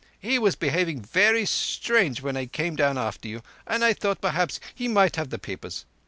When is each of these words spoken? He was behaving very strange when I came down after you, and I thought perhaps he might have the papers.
He 0.19 0.39
was 0.39 0.55
behaving 0.55 1.03
very 1.03 1.45
strange 1.45 2.23
when 2.23 2.35
I 2.35 2.47
came 2.47 2.75
down 2.75 2.97
after 2.97 3.27
you, 3.29 3.43
and 3.67 3.85
I 3.85 3.93
thought 3.93 4.19
perhaps 4.19 4.59
he 4.73 4.87
might 4.87 5.15
have 5.15 5.29
the 5.29 5.37
papers. 5.37 5.85